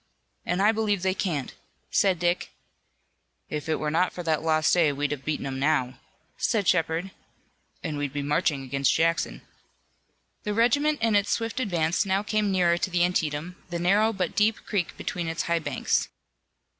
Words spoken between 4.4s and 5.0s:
lost day